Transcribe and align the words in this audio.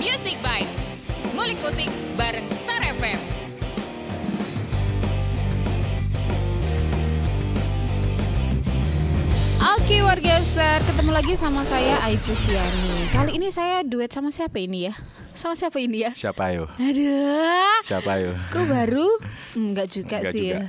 Music 0.00 0.40
Bites. 0.40 0.88
Ngulik 1.36 1.60
musik 1.60 1.92
bareng 2.16 2.48
Star 2.48 2.80
FM. 2.80 3.20
Oke 9.76 10.00
warga 10.00 10.40
Star, 10.40 10.80
ketemu 10.88 11.10
lagi 11.12 11.36
sama 11.36 11.68
saya 11.68 12.00
Aitu 12.00 12.32
Fiani. 12.32 12.99
Kali 13.10 13.36
ini 13.36 13.50
saya 13.50 13.82
duet 13.82 14.06
sama 14.08 14.30
siapa 14.30 14.62
ini 14.62 14.86
ya? 14.86 14.94
Sama 15.34 15.58
siapa 15.58 15.82
ini 15.82 16.06
ya? 16.06 16.14
Siapa 16.14 16.54
ayo? 16.54 16.70
Aduh, 16.78 17.82
Siapa 17.82 18.10
ayo? 18.16 18.38
kru 18.48 18.62
baru? 18.64 19.08
Enggak 19.58 19.90
juga 19.90 20.22
Enggak 20.22 20.32
sih 20.32 20.54
juga. 20.54 20.62
ya. 20.62 20.64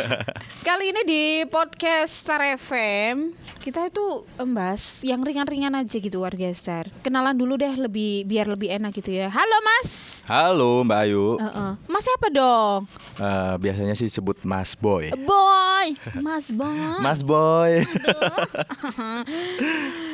Kali 0.68 0.92
ini 0.92 1.02
di 1.02 1.22
podcast 1.48 2.12
Star 2.22 2.44
FM 2.54 3.32
kita 3.62 3.86
itu 3.86 4.26
membahas 4.36 4.82
yang 5.06 5.22
ringan-ringan 5.22 5.72
aja 5.72 5.96
gitu 5.96 6.20
warga 6.20 6.50
Star. 6.52 6.90
Kenalan 7.00 7.38
dulu 7.38 7.54
deh 7.56 7.72
lebih 7.72 8.26
biar 8.26 8.50
lebih 8.50 8.68
enak 8.68 8.92
gitu 8.92 9.14
ya. 9.14 9.30
Halo 9.30 9.56
Mas. 9.62 10.20
Halo 10.26 10.82
Mbak 10.84 10.98
Ayu. 10.98 11.26
Heeh. 11.38 11.72
Mas 11.86 12.02
siapa 12.04 12.26
dong? 12.28 12.84
Eh, 13.16 13.54
biasanya 13.56 13.94
sih 13.94 14.10
sebut 14.10 14.36
Mas 14.42 14.74
Boy. 14.74 15.14
Boy. 15.14 15.94
Mas 16.20 16.50
Boy. 16.58 16.76
Mas 17.00 17.20
Boy. 17.24 17.86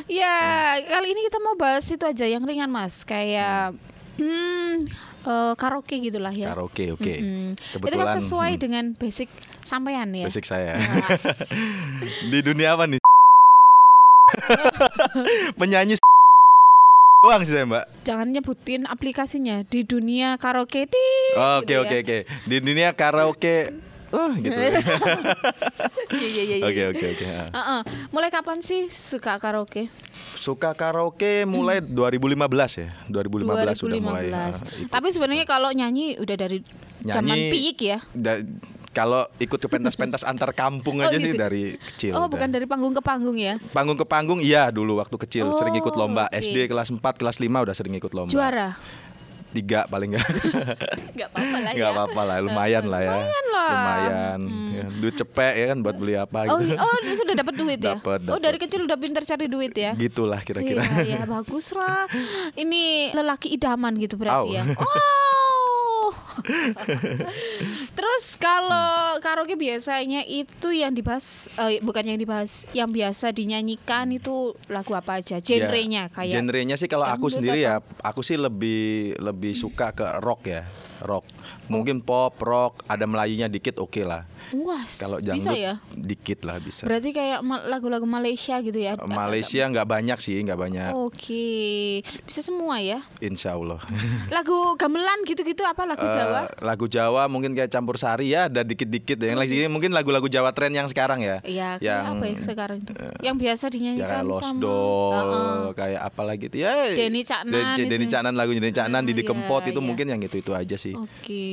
Ya, 0.09 0.37
kali 0.89 1.13
ini 1.13 1.21
kita 1.29 1.37
mau 1.45 1.53
bahas 1.61 1.85
itu 1.85 2.01
aja 2.01 2.25
yang 2.25 2.41
ringan 2.41 2.73
Mas, 2.73 3.05
kayak 3.05 3.77
hmm, 4.17 4.89
eh, 5.29 5.53
karaoke 5.61 6.01
gitulah 6.01 6.33
ya. 6.33 6.57
Karaoke, 6.57 6.97
oke. 6.97 7.15
Mm-mm. 7.21 7.53
Itu 7.77 7.93
kan 7.93 8.17
sesuai 8.17 8.57
hmm, 8.57 8.63
dengan 8.65 8.85
basic 8.97 9.29
sampean 9.61 10.17
ya. 10.17 10.25
basic 10.25 10.49
saya. 10.49 10.81
Nah, 10.81 11.13
Di 12.33 12.39
dunia 12.41 12.73
apa 12.73 12.89
nih? 12.89 13.01
Penyanyi 15.61 16.01
doang 17.29 17.45
sih 17.45 17.53
saya, 17.53 17.69
Mbak. 17.69 17.85
jangan 18.09 18.29
nyebutin 18.33 18.89
aplikasinya 18.89 19.61
di 19.69 19.85
dunia 19.85 20.41
karaoke 20.41 20.89
tit, 20.89 21.35
Oke, 21.37 21.69
gitu 21.69 21.85
oke, 21.85 21.97
ya. 21.99 22.01
oke. 22.01 22.19
Di 22.49 22.57
dunia 22.65 22.89
karaoke 22.97 23.57
Oh, 24.09 24.33
gitu. 24.35 24.53
Iya 26.11 26.43
iya 26.43 26.57
iya. 26.57 26.65
Oke, 26.65 26.75
iya. 26.75 26.87
oke, 26.89 27.07
oke. 27.11 27.27
ah. 27.27 27.47
Heeh. 27.51 27.81
Mulai 28.09 28.29
kapan 28.29 28.59
sih 28.59 28.89
suka 28.89 29.37
karaoke? 29.37 29.93
Suka 30.35 30.73
karaoke 30.73 31.45
mulai 31.45 31.81
2015 31.81 32.41
ya. 32.79 32.89
2015, 33.07 33.77
sudah 33.77 33.99
mulai. 34.01 34.29
ah, 34.29 34.49
2015. 34.49 34.65
ikut. 34.81 34.89
Tapi 34.89 35.07
sebenarnya 35.13 35.45
kalau 35.45 35.71
nyanyi 35.71 36.17
udah 36.17 36.37
dari 36.37 36.59
zaman 37.01 37.25
Nyanyi 37.27 37.53
piik 37.53 37.79
ya. 37.83 37.99
Da- 38.11 38.43
kalau 38.89 39.29
ikut 39.39 39.61
ke 39.61 39.69
pentas-pentas 39.69 40.25
antar 40.25 40.51
kampung 40.51 40.99
Oh, 41.01 41.07
aja 41.07 41.15
sih 41.15 41.31
gitu. 41.31 41.39
dari 41.39 41.63
kecil. 41.79 42.17
Oh, 42.17 42.25
udah. 42.25 42.33
bukan 42.33 42.49
dari 42.49 42.65
panggung 42.65 42.91
ke 42.91 43.03
panggung 43.05 43.37
ya. 43.37 43.61
Panggung 43.71 43.95
ke 43.95 44.03
panggung 44.03 44.41
iya 44.41 44.73
dulu 44.73 44.99
waktu 44.99 45.15
kecil 45.19 45.53
sering 45.53 45.77
ikut 45.77 45.93
Oh, 45.93 46.01
lomba 46.01 46.27
oke. 46.27 46.41
SD 46.41 46.67
kelas 46.67 46.89
4 46.91 46.99
kelas 46.99 47.37
5 47.37 47.45
udah 47.47 47.75
sering 47.77 47.95
ikut 47.95 48.11
lomba. 48.11 48.33
Juara. 48.33 48.75
Tiga 49.59 49.81
paling 49.85 50.15
enggak. 50.15 50.29
Enggak 51.11 51.29
apa-apa 51.33 51.57
lah 51.57 51.67
ya. 51.67 51.75
Enggak 51.75 51.91
apa-apa 51.91 52.21
lah, 52.23 52.37
lumayan 52.41 52.85
lah 52.87 53.01
ya. 53.01 53.11
Lumayan 53.13 53.45
lah. 53.49 53.69
Lumayan. 53.69 54.41
Ya, 54.71 54.85
duit 54.95 55.15
cepet 55.15 55.53
ya 55.53 55.65
kan 55.69 55.79
buat 55.81 55.97
beli 55.97 56.15
apa 56.15 56.39
Oh, 56.47 56.59
gitu. 56.59 56.79
oh 56.79 56.97
sudah 57.13 57.35
dapat 57.35 57.55
duit 57.55 57.79
ya? 57.79 57.99
Dapat, 57.99 58.19
Oh 58.23 58.27
dapat. 58.31 58.41
dari 58.41 58.59
kecil 58.59 58.81
udah 58.85 58.95
pintar 58.95 59.23
cari 59.25 59.47
duit 59.47 59.75
ya? 59.75 59.93
Gitulah 59.93 60.39
kira-kira. 60.41 60.87
Iya, 61.03 61.03
ya 61.03 61.27
bagus 61.27 61.75
lah. 61.75 62.07
Ini 62.55 63.11
lelaki 63.13 63.51
idaman 63.51 63.99
gitu 63.99 64.15
berarti 64.15 64.39
Au. 64.39 64.47
ya. 64.49 64.63
Oh. 64.79 65.28
Terus 67.91 68.25
kalau 68.37 68.89
karaoke 69.19 69.55
biasanya 69.55 70.23
itu 70.23 70.71
yang 70.71 70.93
dibahas, 70.93 71.51
eh, 71.59 71.81
bukan 71.81 72.05
yang 72.07 72.19
dibahas, 72.19 72.65
yang 72.73 72.89
biasa 72.89 73.31
dinyanyikan 73.31 74.11
itu 74.11 74.55
lagu 74.67 74.93
apa 74.93 75.19
aja? 75.19 75.39
Genrenya 75.39 76.09
Ya, 76.09 76.13
kayak. 76.13 76.33
Genrenya 76.33 76.77
sih 76.77 76.87
kalau 76.87 77.05
aku 77.05 77.29
sendiri 77.29 77.63
ya, 77.63 77.81
aku 78.01 78.23
sih 78.23 78.37
lebih 78.37 79.15
lebih 79.19 79.53
suka 79.53 79.91
ke 79.91 80.07
rock 80.21 80.43
ya. 80.47 80.63
Rock. 80.99 81.31
Mungkin 81.69 82.03
pop, 82.03 82.35
rock, 82.41 82.83
ada 82.85 83.07
Melayunya 83.07 83.47
dikit 83.47 83.79
oke 83.79 84.03
lah. 84.03 84.27
Wah, 84.51 84.81
Kalau 84.97 85.21
bisa 85.21 85.31
dangdut 85.31 85.55
ya? 85.55 85.75
dikit 85.93 86.41
lah 86.43 86.57
bisa. 86.57 86.89
Berarti 86.89 87.13
kayak 87.13 87.45
ma- 87.45 87.63
lagu-lagu 87.63 88.03
Malaysia 88.03 88.57
gitu 88.59 88.81
ya? 88.81 88.97
Malaysia 88.99 89.63
nggak 89.63 89.85
banyak 89.85 90.19
sih, 90.19 90.41
nggak 90.41 90.57
banyak. 90.57 90.91
Oke, 90.97 92.01
bisa 92.25 92.41
semua 92.41 92.81
ya. 92.81 93.05
Insya 93.21 93.55
Allah. 93.55 93.79
Lagu 94.33 94.57
gamelan 94.75 95.23
gitu-gitu 95.23 95.63
apa 95.63 95.85
lagu 95.85 96.03
Eh, 96.03 96.11
Jawa? 96.29 96.43
lagu 96.61 96.87
Jawa 96.87 97.23
mungkin 97.27 97.53
kayak 97.53 97.69
campur 97.69 97.97
sari 97.97 98.31
ya 98.31 98.47
ada 98.47 98.61
dikit-dikit 98.61 99.17
ya. 99.17 99.33
Yang 99.33 99.41
lagi 99.41 99.57
mungkin 99.67 99.91
lagu-lagu 99.91 100.27
Jawa 100.27 100.53
tren 100.53 100.71
yang 100.71 100.87
sekarang 100.87 101.21
ya. 101.21 101.41
Iya, 101.43 101.77
kayak 101.77 101.83
yang 101.83 102.07
apa 102.11 102.25
ya 102.25 102.37
sekarang 102.39 102.79
itu? 102.79 102.93
yang 103.19 103.37
biasa 103.37 103.65
ya 103.65 103.71
dinyanyikan 103.71 104.09
kayak 104.11 104.25
Lost 104.25 104.43
sama 104.45 104.61
Doll, 104.61 105.13
Heeh. 105.15 105.63
kayak 105.75 106.01
apa 106.05 106.23
lagi 106.23 106.45
tuh 106.47 106.59
ya. 106.59 106.73
Denny 106.91 107.23
Caknan 107.23 107.53
De- 107.53 107.65
itu. 107.75 107.83
Denny 107.87 108.07
Caknan 108.07 108.35
lagu 108.35 108.51
Denny 108.53 108.71
Caknan 108.71 109.03
Didi 109.03 109.23
Iya, 109.23 109.29
Kempot 109.29 109.63
itu 109.65 109.77
iya. 109.77 109.87
mungkin 109.87 110.07
yang 110.07 110.21
itu-itu 110.21 110.53
aja 110.53 110.77
sih. 110.77 110.95
Oke, 110.95 111.47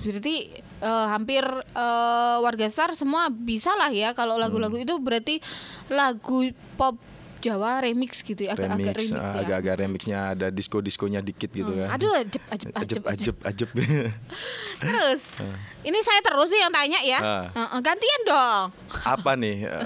berarti 0.00 0.36
eh, 0.80 1.06
hampir 1.08 1.44
eh, 1.72 2.36
warga 2.38 2.66
star 2.66 2.92
semua 2.92 3.28
bisa 3.28 3.72
lah 3.74 3.90
ya 3.90 4.12
kalau 4.12 4.36
lagu-lagu 4.36 4.72
Hmm. 4.72 4.84
itu 4.84 4.94
berarti 4.98 5.34
lagu 5.88 6.48
pop 6.74 6.96
Jawa 7.38 7.80
remix 7.80 8.20
gitu 8.20 8.40
ya, 8.40 8.52
agak-agak 8.52 8.76
remix, 8.96 8.98
remix, 9.06 9.20
ah, 9.20 9.32
ya. 9.32 9.40
agak-agak 9.42 9.74
remixnya 9.78 10.18
ada 10.32 10.46
disco-diskonya 10.48 11.20
dikit 11.20 11.50
gitu 11.50 11.68
Hmm, 11.68 11.80
kan. 11.84 11.88
Aduh, 11.94 12.12
ajep, 12.16 12.42
ajep, 12.48 12.70
ajep, 12.72 13.02
ajeb, 13.06 13.36
ajeb. 13.44 13.68
Terus, 14.82 15.22
ini 15.82 15.98
saya 16.00 16.20
terus 16.20 16.48
sih 16.48 16.60
yang 16.60 16.72
tanya 16.72 17.00
ya. 17.00 17.20
Ah. 17.20 17.44
Heeh, 17.50 17.80
gantian 17.80 18.20
dong. 18.24 18.64
apa 19.04 19.32
nih? 19.34 19.56
eh, 19.68 19.80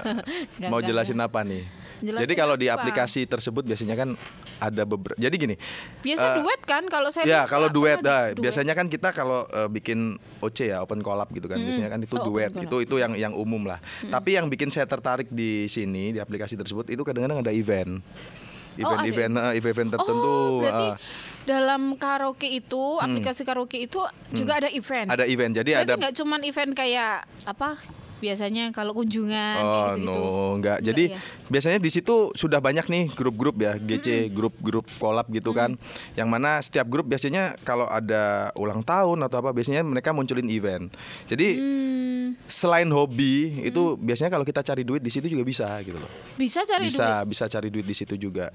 Nggak, 0.58 0.70
mau 0.70 0.78
nggak, 0.78 0.88
jelasin 0.88 1.18
apa 1.18 1.40
nih? 1.42 1.64
Jelasin 2.00 2.22
Jadi 2.24 2.34
kalau 2.34 2.54
di 2.56 2.66
aplikasi 2.66 3.24
tersebut 3.24 3.62
biasanya 3.62 3.92
kan 3.92 4.16
ada 4.56 4.82
beberapa. 4.84 5.16
Jadi 5.16 5.34
gini. 5.36 5.54
Biasa 6.00 6.24
eh, 6.24 6.34
duet 6.40 6.60
kan 6.64 6.82
kalau 6.88 7.08
saya 7.08 7.24
Ya 7.24 7.40
kalau 7.44 7.68
duet, 7.68 8.00
nah, 8.00 8.32
duet. 8.32 8.40
biasanya 8.40 8.72
kan 8.72 8.88
kita 8.88 9.12
kalau 9.12 9.44
eh, 9.46 9.68
bikin 9.68 10.16
OC 10.40 10.58
ya 10.66 10.80
open 10.80 11.00
collab 11.00 11.28
gitu 11.30 11.44
kan, 11.44 11.60
biasanya 11.60 11.88
kan 11.88 12.00
itu 12.00 12.16
Oh, 12.16 12.24
duet, 12.26 12.52
itu 12.52 12.76
itu 12.80 12.94
yang 12.96 13.12
yang 13.16 13.32
umum 13.32 13.64
lah. 13.64 13.80
Tapi 14.04 14.36
yang 14.36 14.48
bikin 14.48 14.68
saya 14.68 14.84
tertarik 14.84 15.28
di 15.28 15.64
sini 15.66 16.12
di 16.12 16.20
aplikasi 16.20 16.56
tersebut 16.56 16.88
itu 16.88 17.00
kadang-kadang 17.00 17.40
ada 17.40 17.52
event, 17.52 18.00
Oh, 18.00 18.86
ada 18.86 19.04
event-event, 19.04 19.32
eh, 19.34 19.52
event-event 19.56 19.90
tertentu. 19.92 20.30
Oh, 20.30 20.60
berarti 20.60 20.86
eh, 20.86 20.94
dalam 21.42 21.82
karaoke 21.96 22.48
itu, 22.48 22.82
aplikasi 22.96 23.42
karaoke 23.42 23.82
itu 23.82 24.00
juga 24.30 24.60
ada 24.60 24.68
event. 24.68 25.08
Hmm. 25.08 25.16
ada 25.16 25.24
event, 25.24 25.52
jadi 25.52 25.70
Berarti 25.74 25.88
ada. 25.88 26.00
nggak 26.00 26.14
cuman 26.16 26.40
event 26.44 26.72
kayak 26.72 27.12
apa 27.44 27.76
biasanya 28.20 28.68
kalau 28.70 28.92
kunjungan 28.92 29.56
kayak 29.56 29.66
Oh 29.66 29.88
gitu-gitu. 29.90 30.06
no, 30.06 30.24
enggak. 30.54 30.78
Enggak 30.78 30.78
Jadi 30.84 31.04
ya? 31.08 31.18
biasanya 31.48 31.78
di 31.78 31.90
situ 31.90 32.14
sudah 32.32 32.60
banyak 32.60 32.86
nih 32.86 33.04
grup-grup 33.10 33.56
ya, 33.56 33.74
GC 33.74 34.28
grup-grup 34.30 34.86
collab 34.96 35.26
gitu 35.28 35.50
kan. 35.50 35.74
Yang 36.12 36.28
mana 36.28 36.60
setiap 36.60 36.86
grup 36.86 37.04
biasanya 37.04 37.56
kalau 37.60 37.84
ada 37.84 38.52
ulang 38.54 38.80
tahun 38.80 39.24
atau 39.24 39.40
apa 39.40 39.50
biasanya 39.50 39.80
mereka 39.80 40.12
munculin 40.12 40.46
event. 40.46 40.92
Jadi 41.24 41.48
Hmm, 41.56 42.36
selain 42.46 42.86
hobi 42.86 43.64
itu 43.64 43.96
biasanya 43.96 44.28
kalau 44.28 44.44
kita 44.44 44.60
cari 44.60 44.84
duit 44.84 45.00
di 45.00 45.08
situ 45.08 45.26
juga 45.26 45.42
bisa 45.42 45.66
gitu 45.80 45.96
loh. 45.96 46.10
bisa 46.36 46.62
cari 46.62 46.86
bisa 46.86 47.24
duit. 47.24 47.28
bisa 47.28 47.44
cari 47.48 47.68
duit 47.68 47.86
di 47.86 47.96
situ 47.96 48.14
juga. 48.14 48.52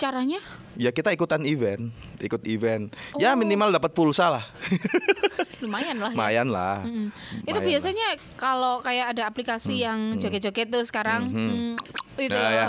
Caranya? 0.00 0.40
Ya 0.74 0.88
kita 0.88 1.12
ikutan 1.12 1.44
event, 1.44 1.92
ikut 2.18 2.42
event. 2.48 2.88
Oh. 3.12 3.20
Ya 3.20 3.36
minimal 3.36 3.70
dapat 3.70 3.92
pulsa 3.92 4.32
lah. 4.32 4.44
Lumayan 5.62 6.00
lah. 6.00 6.10
ya. 6.10 6.16
Lumayan 6.16 6.48
lah. 6.50 6.76
Mm. 6.82 7.08
Itu 7.44 7.54
Lumayan 7.54 7.68
biasanya 7.70 8.06
kalau 8.34 8.82
kayak 8.82 9.14
ada 9.14 9.22
aplikasi 9.30 9.84
yang 9.84 10.18
joget-joget 10.18 10.72
tuh 10.72 10.82
sekarang 10.82 11.30
mm, 11.30 11.72
itu 12.18 12.34
Nah, 12.34 12.50
ya. 12.50 12.66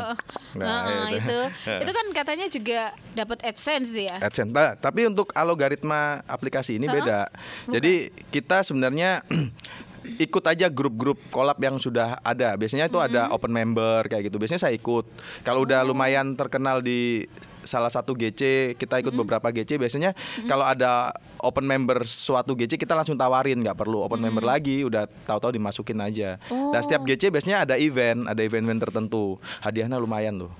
Nah, 0.53 0.67
Nah, 0.85 1.07
itu. 1.09 1.23
itu 1.25 1.39
itu 1.87 1.91
kan 1.95 2.05
katanya 2.13 2.45
juga 2.51 2.79
dapat 3.17 3.41
AdSense 3.41 3.91
ya. 3.97 4.17
AdSense. 4.21 4.51
Nah, 4.53 4.77
tapi 4.77 5.09
untuk 5.09 5.33
algoritma 5.33 6.21
aplikasi 6.29 6.77
ini 6.77 6.85
beda. 6.85 7.31
Jadi 7.71 8.13
kita 8.29 8.61
sebenarnya 8.61 9.25
ikut 10.03 10.43
aja 10.45 10.67
grup-grup 10.67 11.17
collab 11.31 11.57
yang 11.59 11.79
sudah 11.79 12.19
ada. 12.21 12.55
Biasanya 12.59 12.91
itu 12.91 12.99
ada 12.99 13.31
open 13.31 13.51
member 13.51 14.05
kayak 14.11 14.27
gitu. 14.27 14.37
Biasanya 14.37 14.69
saya 14.69 14.73
ikut. 14.75 15.07
Kalau 15.47 15.63
udah 15.63 15.81
lumayan 15.87 16.35
terkenal 16.35 16.83
di 16.83 17.25
salah 17.63 17.87
satu 17.87 18.11
GC, 18.13 18.75
kita 18.75 18.99
ikut 18.99 19.15
beberapa 19.15 19.47
GC. 19.49 19.79
Biasanya 19.79 20.11
kalau 20.45 20.67
ada 20.67 21.15
open 21.39 21.63
member 21.63 22.03
suatu 22.03 22.53
GC 22.53 22.75
kita 22.75 22.93
langsung 22.93 23.15
tawarin, 23.15 23.59
nggak 23.63 23.79
perlu 23.79 24.03
open 24.03 24.19
member 24.19 24.43
lagi, 24.43 24.83
udah 24.83 25.07
tahu-tahu 25.25 25.55
dimasukin 25.55 25.99
aja. 26.03 26.35
Dan 26.51 26.81
setiap 26.83 27.07
GC 27.07 27.31
biasanya 27.31 27.63
ada 27.63 27.75
event, 27.79 28.27
ada 28.27 28.41
event-event 28.43 28.83
tertentu. 28.83 29.39
Hadiahnya 29.63 29.95
lumayan 29.97 30.35
loh. 30.35 30.53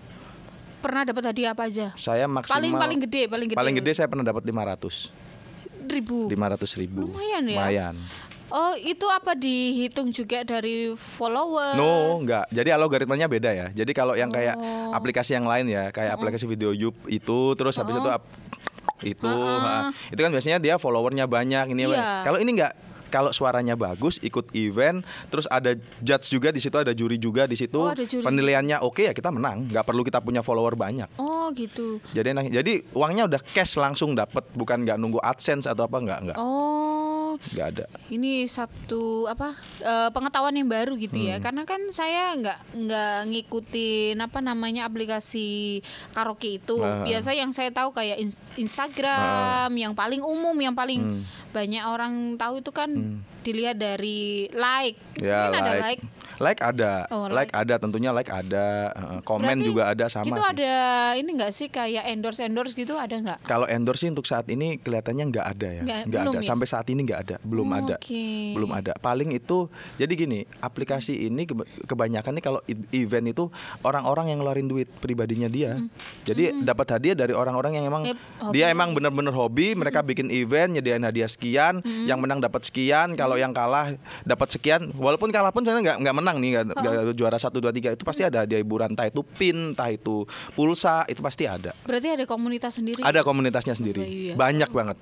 Pernah 0.83 1.07
dapat 1.07 1.31
hadiah 1.31 1.55
apa 1.55 1.71
aja? 1.71 1.95
Saya 1.95 2.27
maksimal 2.27 2.59
Paling 2.59 2.73
paling 2.75 2.99
gede, 3.07 3.31
paling 3.31 3.47
gede. 3.47 3.57
Paling 3.59 3.75
gede 3.79 3.91
saya 3.95 4.07
pernah 4.11 4.25
dapat 4.27 4.43
500. 4.43 5.23
ribu. 5.83 6.31
500 6.31 6.79
ribu. 6.79 7.07
Lumayan 7.07 7.43
ya. 7.43 7.59
Lumayan. 7.59 7.95
Oh, 8.47 8.73
itu 8.73 9.05
apa 9.05 9.33
dihitung 9.33 10.09
juga 10.09 10.41
dari 10.41 10.91
follower? 10.93 11.73
No, 11.73 12.19
enggak. 12.19 12.45
Jadi 12.49 12.69
algoritmanya 12.69 13.25
beda 13.25 13.49
ya. 13.49 13.67
Jadi 13.69 13.91
kalau 13.91 14.13
yang 14.13 14.29
kayak 14.29 14.53
Oh. 14.53 14.91
aplikasi 14.91 15.33
yang 15.33 15.45
lain 15.45 15.65
ya, 15.65 15.89
kayak 15.89 16.13
aplikasi 16.13 16.45
video 16.45 16.69
YouTube 16.69 16.97
itu, 17.07 17.39
terus 17.53 17.75
habis 17.75 17.95
itu 17.95 18.09
itu, 19.03 19.27
Heeh. 19.27 19.59
nah, 19.59 19.91
itu 20.07 20.19
kan 20.19 20.31
biasanya 20.31 20.57
dia 20.57 20.75
followernya 20.77 21.25
banyak 21.25 21.71
ini. 21.71 21.87
Iya. 21.87 22.23
Kalau 22.23 22.39
ini 22.39 22.55
enggak 22.55 22.73
kalau 23.09 23.29
suaranya 23.29 23.77
bagus 23.77 24.17
ikut 24.17 24.49
event 24.57 25.05
terus 25.29 25.45
ada 25.45 25.77
judge 26.01 26.33
juga 26.33 26.49
di 26.49 26.57
situ 26.57 26.73
ada 26.73 26.89
juri 26.91 27.21
juga 27.21 27.45
di 27.45 27.53
situ 27.53 27.77
Oh, 27.77 27.93
juri. 27.93 28.25
penilaiannya 28.25 28.81
oke 28.81 29.05
ya 29.05 29.13
kita 29.13 29.29
menang 29.29 29.69
nggak 29.69 29.85
perlu 29.85 30.01
kita 30.01 30.17
punya 30.17 30.41
follower 30.41 30.73
banyak 30.73 31.05
Oh 31.21 31.53
gitu. 31.53 32.01
jadi 32.09 32.33
enak 32.33 32.49
jadi 32.49 32.73
uangnya 32.89 33.29
udah 33.29 33.41
cash 33.45 33.77
langsung 33.77 34.17
dapat 34.17 34.41
bukan 34.49 34.81
nggak 34.81 34.97
nunggu 34.97 35.21
adsense 35.21 35.69
atau 35.69 35.85
apa 35.85 36.01
nggak 36.01 36.19
nggak 36.25 36.37
Oh, 36.41 36.92
nggak 37.51 37.67
ada 37.69 37.85
ini 38.07 38.47
satu 38.47 39.27
apa 39.27 39.51
eh, 39.79 40.09
pengetahuan 40.09 40.55
yang 40.55 40.65
baru 40.65 40.95
gitu 40.95 41.17
ya. 41.17 41.37
Hmm. 41.37 41.43
Karena 41.43 41.63
kan 41.63 41.81
saya 41.89 42.31
nggak 42.33 42.59
nggak 42.77 43.17
ngikutin 43.27 44.15
apa 44.17 44.39
namanya 44.39 44.87
aplikasi 44.87 45.81
karaoke 46.11 46.57
itu. 46.57 46.79
Ah. 46.79 47.03
Biasa 47.03 47.35
yang 47.35 47.51
saya 47.51 47.67
tahu 47.69 47.91
kayak 47.91 48.15
ins- 48.17 48.39
Instagram, 48.55 49.73
yang 49.73 49.91
paling 49.91 50.21
umum, 50.21 50.55
yang 50.55 50.71
paling 50.71 51.01
Hmm. 51.03 51.21
banyak 51.51 51.83
orang 51.83 52.13
tahu 52.35 52.59
itu 52.59 52.71
kan 52.71 52.89
Hmm. 52.89 53.19
dilihat 53.41 53.75
dari 53.75 54.47
like. 54.49 54.95
ya 55.19 55.47
Mungkin 55.47 55.61
ada 55.61 55.73
like 55.83 56.01
like. 56.43 56.59
ada 56.59 57.07
Oh, 57.09 57.25
like. 57.25 57.49
like. 57.49 57.51
ada 57.55 57.73
tentunya 57.77 58.11
like 58.11 58.27
ada 58.27 58.91
komen 59.23 59.55
Berarti 59.55 59.65
juga 59.65 59.81
ada 59.87 60.05
sama 60.07 60.29
Itu 60.29 60.41
sih 60.41 60.51
ada 60.51 60.75
ini 61.15 61.29
enggak 61.31 61.51
sih 61.51 61.67
kayak 61.67 62.03
endorse 62.07 62.39
endorse 62.39 62.73
gitu 62.73 62.93
ada 62.95 63.15
nggak? 63.15 63.39
Kalau 63.43 63.65
endorse 63.65 64.03
sih 64.03 64.11
untuk 64.11 64.25
saat 64.25 64.45
ini 64.47 64.75
kelihatannya 64.75 65.23
nggak 65.29 65.45
ada 65.47 65.69
ya, 65.71 65.81
Nggak, 65.81 65.99
nggak 66.05 66.21
ada 66.21 66.37
ya? 66.37 66.43
sampai 66.43 66.67
saat 66.67 66.87
ini 66.89 67.01
nggak 67.01 67.19
ada, 67.23 67.35
belum 67.41 67.65
Oh, 67.65 67.79
ada, 67.79 67.95
belum 68.51 68.69
ada. 68.69 68.91
Paling 68.99 69.31
itu 69.31 69.69
jadi 69.95 70.11
gini, 70.11 70.43
aplikasi 70.59 71.23
ini 71.23 71.45
keba- 71.45 71.63
kebanyakan 71.85 72.35
nih 72.35 72.43
kalau 72.43 72.59
event 72.91 73.25
itu 73.25 73.47
orang-orang 73.79 74.29
yang 74.29 74.41
ngeluarin 74.41 74.67
duit 74.67 74.89
pribadinya 74.97 75.47
dia, 75.47 75.79
jadi 76.23 76.51
dapat 76.59 76.87
hadiah 76.91 77.15
dari 77.15 77.31
orang-orang 77.31 77.77
yang 77.77 77.85
emang 77.87 78.03
Yep, 78.03 78.17
dia 78.51 78.67
emang 78.67 78.91
bener-bener 78.91 79.31
hobi, 79.31 79.71
mereka 79.73 80.01
bikin 80.01 80.27
event, 80.27 80.73
nyediain 80.73 80.99
hadiah 80.99 81.29
sekian, 81.29 81.79
yang 82.03 82.19
menang 82.19 82.39
dapat 82.39 82.63
sekian, 82.63 83.15
kalau 83.15 83.35
yang 83.35 83.53
kalah 83.53 83.95
dapat 84.23 84.49
sekian, 84.49 84.91
walaupun 84.93 85.29
kalah 85.29 85.49
pun 85.49 85.63
sebenarnya 85.63 85.83
nggak 85.85 85.97
nggak 86.01 86.15
menang 86.15 86.32
nih, 86.39 86.49
nggak 86.59 86.63
nggak 86.77 87.15
juara 87.17 87.37
satu 87.37 87.57
dua 87.59 87.73
tiga 87.73 87.93
itu 87.93 88.03
pasti 88.05 88.21
ada 88.25 88.45
hadiah 88.45 88.61
hiburan, 88.61 88.93
entah 88.93 89.09
itu 89.09 89.21
pin, 89.25 89.73
entah 89.73 89.89
itu 89.89 90.25
pulsa, 90.53 91.03
itu 91.09 91.19
pasti 91.19 91.49
ada. 91.49 91.73
Berarti 91.85 92.07
ada 92.13 92.25
komunitas 92.29 92.77
sendiri. 92.77 93.01
Ada 93.01 93.25
komunitasnya 93.25 93.73
sendiri, 93.73 94.01
Bayu 94.03 94.23
ya? 94.31 94.35
banyak 94.37 94.69
banget. 94.69 94.97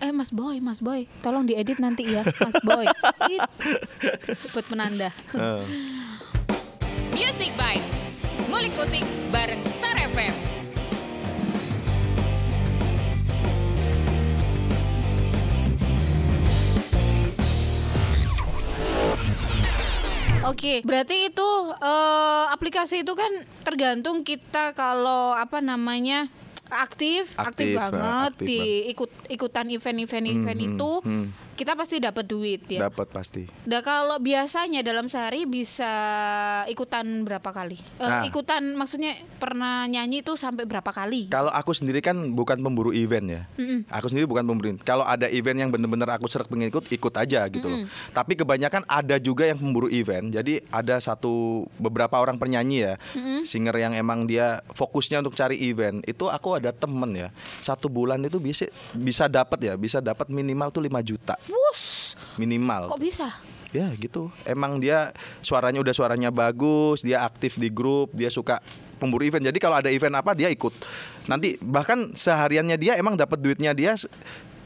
Eh 0.00 0.12
Mas 0.12 0.32
Boy, 0.32 0.60
Mas 0.64 0.80
Boy, 0.80 1.04
tolong 1.20 1.44
diedit 1.44 1.76
nanti 1.78 2.08
ya, 2.08 2.24
Mas 2.24 2.56
Boy. 2.64 2.86
Buat 4.52 4.66
penanda. 4.66 5.08
Eh. 5.36 5.62
Music 7.12 7.52
Bites. 7.56 7.96
Ngulik 8.46 8.72
musik 8.78 9.04
bareng 9.32 9.60
Star 9.64 9.96
FM. 10.12 10.55
Oke, 20.46 20.78
berarti 20.86 21.26
itu 21.26 21.48
eh, 21.82 22.44
aplikasi 22.54 23.02
itu 23.02 23.12
kan 23.18 23.30
tergantung 23.66 24.22
kita 24.22 24.78
kalau 24.78 25.34
apa 25.34 25.58
namanya 25.58 26.30
aktif, 26.68 27.30
aktif, 27.38 27.46
Aktif, 27.46 27.66
eh, 27.70 27.76
banget 27.78 28.32
aktif 28.34 28.46
di 28.46 28.58
ikut 28.90 29.10
ikutan 29.30 29.66
event-event 29.70 30.26
event 30.26 30.60
hmm, 30.60 30.68
itu, 30.74 30.90
hmm. 31.06 31.26
kita 31.54 31.72
pasti 31.78 31.96
dapat 32.02 32.24
duit 32.26 32.62
ya. 32.66 32.90
Dapat 32.90 33.06
pasti. 33.14 33.46
Nah 33.70 33.80
kalau 33.86 34.18
biasanya 34.18 34.82
dalam 34.82 35.06
sehari 35.06 35.46
bisa 35.46 35.92
ikutan 36.66 37.22
berapa 37.22 37.50
kali? 37.54 37.78
Eh, 38.02 38.08
Nah. 38.16 38.24
Ikutan 38.24 38.72
maksudnya 38.74 39.12
pernah 39.36 39.84
nyanyi 39.84 40.24
itu 40.24 40.34
sampai 40.40 40.64
berapa 40.64 40.88
kali? 40.88 41.28
Kalau 41.28 41.52
aku 41.52 41.76
sendiri 41.76 42.00
kan 42.00 42.16
bukan 42.32 42.56
pemburu 42.64 42.96
event 42.96 43.26
ya. 43.28 43.42
Mm-mm. 43.60 43.84
Aku 43.92 44.08
sendiri 44.08 44.24
bukan 44.24 44.48
pemburu. 44.48 44.72
Kalau 44.82 45.04
ada 45.04 45.28
event 45.28 45.66
yang 45.66 45.70
bener-bener 45.70 46.08
aku 46.16 46.24
serak 46.26 46.48
pengen 46.48 46.72
ikut, 46.72 46.88
ikut 46.88 47.14
aja 47.14 47.44
gitu 47.52 47.68
loh. 47.68 47.84
Tapi 48.16 48.40
kebanyakan 48.40 48.88
ada 48.88 49.20
juga 49.20 49.44
yang 49.44 49.60
pemburu 49.60 49.92
event. 49.92 50.32
Jadi 50.32 50.64
ada 50.72 50.96
satu 50.96 51.66
beberapa 51.76 52.16
orang 52.16 52.40
penyanyi 52.40 52.88
ya, 52.88 52.94
singer 53.44 53.76
yang 53.76 53.92
emang 53.92 54.24
dia 54.24 54.64
fokusnya 54.72 55.20
untuk 55.20 55.36
cari 55.36 55.60
event. 55.60 56.00
Itu 56.08 56.32
aku 56.32 56.55
ada 56.56 56.72
temen 56.72 57.10
ya. 57.14 57.28
Satu 57.60 57.86
bulan 57.86 58.20
itu 58.24 58.40
bisa 58.40 58.66
bisa 58.96 59.28
dapat 59.28 59.58
ya, 59.62 59.74
bisa 59.76 59.98
dapat 60.00 60.28
minimal 60.32 60.72
tuh 60.72 60.82
5 60.84 60.92
juta 61.04 61.34
Wus, 61.46 62.14
minimal. 62.40 62.90
kok 62.90 63.00
bisa? 63.00 63.28
Ya 63.74 63.92
gitu. 63.98 64.32
Emang 64.48 64.80
dia 64.80 65.12
suaranya 65.44 65.82
udah 65.84 65.92
suaranya 65.92 66.30
bagus, 66.32 67.04
dia 67.04 67.20
aktif 67.20 67.60
di 67.60 67.68
grup, 67.68 68.14
dia 68.16 68.32
suka 68.32 68.62
pemburu 68.96 69.26
event. 69.26 69.44
Jadi 69.44 69.58
kalau 69.60 69.76
ada 69.76 69.92
event 69.92 70.16
apa 70.16 70.32
dia 70.32 70.48
ikut. 70.48 70.72
Nanti 71.28 71.60
bahkan 71.60 72.14
sehariannya 72.16 72.76
dia 72.80 72.96
emang 72.96 73.18
dapat 73.18 73.36
duitnya 73.36 73.76
dia 73.76 73.92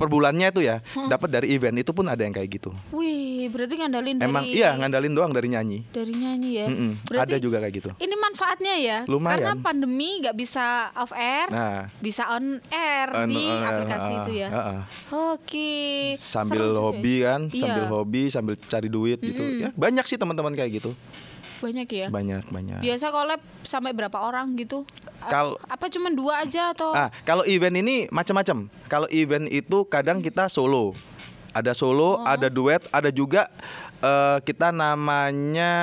per 0.01 0.09
bulannya 0.09 0.49
itu 0.49 0.65
ya, 0.65 0.81
dapat 1.05 1.29
dari 1.29 1.53
event 1.53 1.77
itu 1.77 1.93
pun 1.93 2.09
ada 2.09 2.17
yang 2.19 2.33
kayak 2.33 2.49
gitu. 2.51 2.73
Wih, 2.89 3.53
berarti 3.53 3.77
ngandalin 3.77 4.17
dari 4.17 4.25
Emang 4.25 4.45
iya 4.47 4.73
ngandalin 4.73 5.13
doang 5.13 5.29
dari 5.29 5.53
nyanyi. 5.53 5.85
dari 5.87 6.09
nyanyi 6.11 6.51
ya. 6.57 6.67
Mm-mm, 6.67 6.93
Berarti 7.05 7.29
ada 7.29 7.37
juga 7.37 7.61
kayak 7.61 7.75
gitu. 7.77 7.91
Ini 7.95 8.15
manfaatnya 8.17 8.75
ya, 8.75 8.99
Lumayan. 9.05 9.37
karena 9.37 9.55
pandemi 9.61 10.09
nggak 10.19 10.33
bisa 10.35 10.65
off 10.97 11.13
air, 11.13 11.53
Nah, 11.53 11.93
bisa 12.01 12.25
on 12.31 12.47
air 12.67 13.07
eh, 13.13 13.27
di 13.29 13.45
aplikasi 13.45 14.09
eh, 14.09 14.19
itu 14.19 14.33
ya. 14.35 14.49
eh, 14.49 14.61
eh. 14.73 14.81
Oke. 15.13 15.71
Sambil 16.17 16.59
Seru 16.59 16.71
juga 16.71 16.81
hobi 16.83 17.15
ya. 17.15 17.25
kan, 17.29 17.41
Iya, 17.47 17.61
sambil 17.61 17.85
hobi, 17.87 18.23
sambil 18.27 18.55
cari 18.57 18.89
duit 18.89 19.19
gitu. 19.21 19.43
Ya, 19.59 19.69
banyak 19.75 20.05
sih 20.07 20.17
teman-teman 20.17 20.55
kayak 20.55 20.81
gitu. 20.81 20.97
Banyak 21.61 21.87
ya. 21.87 22.07
Banyak, 22.09 22.49
banyak. 22.49 22.81
Biasa 22.81 23.07
collab 23.09 23.39
sampai 23.63 23.93
berapa 23.93 24.17
orang 24.17 24.57
gitu? 24.57 24.83
A- 25.19 25.29
Kal- 25.29 25.61
apa 25.63 25.87
cuma 25.87 26.09
dua 26.09 26.41
aja 26.41 26.71
atau? 26.71 26.91
Ah, 26.91 27.13
kalau 27.23 27.45
event 27.45 27.77
ini 27.77 28.09
macam-macam. 28.09 28.67
Kalau 28.87 29.07
event 29.09 29.47
itu 29.47 29.85
kadang 29.85 30.19
kita 30.19 30.49
solo. 30.49 30.97
Ada 31.51 31.73
solo, 31.73 32.17
Oh. 32.17 32.25
ada 32.25 32.47
duet, 32.47 32.81
ada 32.91 33.09
juga 33.09 33.47
eh, 34.01 34.39
kita 34.41 34.73
namanya 34.73 35.75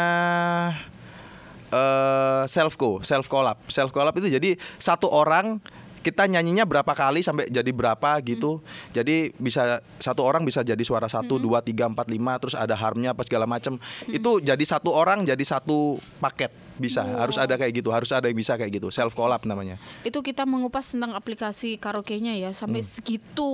eh 1.67 2.43
self 2.45 2.73
co, 2.73 2.99
self 3.01 3.27
collab. 3.27 3.59
Self 3.67 3.91
collab 3.91 4.15
itu 4.15 4.31
jadi 4.31 4.49
satu 4.77 5.05
orang 5.05 5.59
kita 6.07 6.23
nyanyinya 6.23 6.63
berapa 6.63 6.87
kali 6.87 7.19
sampai 7.19 7.51
jadi 7.51 7.67
berapa 7.75 8.15
gitu. 8.23 8.63
Jadi 8.95 9.35
bisa 9.35 9.83
satu 9.99 10.23
orang 10.23 10.47
bisa 10.47 10.63
jadi 10.63 10.79
suara 10.79 11.11
satu, 11.11 11.35
dua, 11.35 11.59
tiga, 11.59 11.91
empat, 11.91 12.07
lima, 12.07 12.39
terus 12.39 12.55
ada 12.55 12.79
harmnya 12.79 13.11
apa 13.11 13.27
segala 13.27 13.43
macam. 13.43 13.75
Itu 14.07 14.39
jadi 14.39 14.63
satu 14.63 14.95
orang 14.95 15.27
jadi 15.27 15.43
satu 15.43 15.99
paket 16.23 16.55
bisa. 16.79 17.03
Harus 17.03 17.35
ada 17.35 17.59
kayak 17.59 17.83
gitu, 17.83 17.91
harus 17.91 18.07
ada 18.15 18.31
yang 18.31 18.39
bisa 18.39 18.55
kayak 18.55 18.79
gitu. 18.79 18.87
Self 18.87 19.11
collab 19.11 19.43
namanya. 19.43 19.75
Itu 20.07 20.23
kita 20.23 20.47
mengupas 20.47 20.95
tentang 20.95 21.11
aplikasi 21.11 21.75
karaoke-nya 21.75 22.39
ya, 22.39 22.55
sampai 22.55 22.79
segitu 22.87 23.49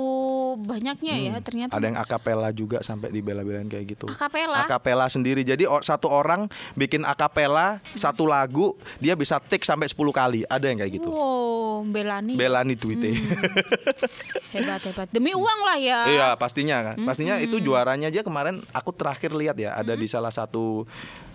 banyaknya 0.62 1.16
ya 1.18 1.34
ternyata. 1.42 1.74
Hmm. 1.74 1.82
Ada 1.82 1.86
yang 1.90 1.98
akapela 1.98 2.50
juga 2.54 2.86
sampai 2.86 3.10
di 3.10 3.26
bela-belain 3.26 3.66
kayak 3.66 3.98
gitu. 3.98 4.06
Akapela? 4.14 4.62
Akapela 4.62 5.10
sendiri. 5.10 5.42
Jadi 5.42 5.66
satu 5.82 6.06
orang 6.06 6.46
bikin 6.78 7.02
akapela 7.02 7.82
satu 7.98 8.30
lagu 8.30 8.78
dia 9.02 9.18
bisa 9.18 9.42
take 9.42 9.66
sampai 9.66 9.90
10 9.90 9.98
kali. 10.14 10.40
Ada 10.46 10.66
yang 10.70 10.78
kayak 10.78 10.94
gitu. 11.02 11.10
Wow, 11.10 11.88
Belani 11.90 12.34
Belani 12.36 12.43
duitnya. 12.76 13.14
hebat 14.56 14.82
hebat. 14.84 15.08
Demi 15.12 15.32
uang 15.36 15.60
lah 15.64 15.78
ya. 15.78 16.00
Iya 16.10 16.28
pastinya 16.36 16.94
kan. 16.94 16.96
Pastinya 17.04 17.38
itu 17.40 17.60
juaranya 17.62 18.10
aja 18.10 18.26
kemarin 18.26 18.64
aku 18.74 18.92
terakhir 18.96 19.36
lihat 19.36 19.56
ya 19.60 19.78
ada 19.78 19.94
di 19.94 20.08
salah 20.10 20.32
satu 20.32 20.88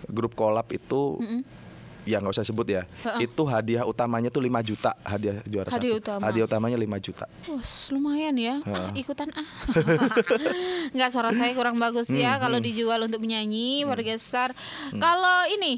grup 0.09 0.35
collab 0.35 0.67
itu. 0.73 1.21
Ya 2.09 2.17
nggak 2.17 2.33
usah 2.33 2.41
sebut 2.41 2.65
ya. 2.65 2.89
Itu 3.21 3.45
hadiah 3.45 3.85
utamanya 3.85 4.27
tuh 4.27 4.41
5 4.41 4.49
juta 4.65 4.97
hadiah 5.03 5.45
juara 5.45 5.69
Hadiah 5.69 5.93
satu. 5.93 6.01
utama. 6.01 6.21
Hadiah 6.25 6.45
utamanya 6.45 6.73
5 6.75 6.97
juta. 6.99 7.25
Wah, 7.45 7.61
lumayan 7.93 8.33
ya. 8.33 8.55
Ah, 8.65 8.89
Heeh. 8.89 9.05
ikutan 9.05 9.29
ah. 9.31 9.45
Nggak 10.95 11.09
suara 11.09 11.29
saya 11.31 11.53
kurang 11.53 11.77
bagus 11.77 12.09
ya 12.09 12.33
Hmm, 12.33 12.41
kalau 12.41 12.57
dijual 12.57 12.97
untuk 12.99 13.21
menyanyi 13.21 13.85
warga 13.85 14.17
star. 14.17 14.57
Kalau 14.91 15.45
ini 15.47 15.77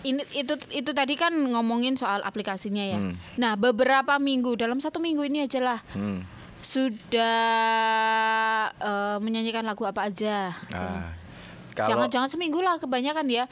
ini 0.00 0.24
itu 0.32 0.54
itu 0.72 0.90
tadi 0.90 1.14
kan 1.14 1.34
ngomongin 1.34 1.94
soal 1.94 2.22
aplikasinya 2.22 2.80
ya. 2.80 2.96
Hmm. 2.96 3.20
Nah, 3.36 3.52
beberapa 3.54 4.16
minggu 4.16 4.56
dalam 4.56 4.78
satu 4.78 4.96
minggu 4.96 5.20
ini 5.22 5.44
aja 5.44 5.60
lah 5.60 5.80
Hmm. 5.90 6.24
sudah 6.58 7.36
eh, 8.72 9.16
menyanyikan 9.18 9.62
lagu 9.62 9.84
apa 9.84 10.06
aja. 10.06 10.54
Ah. 10.70 11.12
Jangan-jangan 11.86 12.26
seminggu 12.26 12.58
lah 12.58 12.80
kebanyakan 12.80 13.26
ya. 13.28 13.44